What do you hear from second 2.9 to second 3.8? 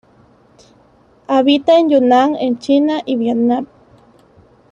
y Vietnam.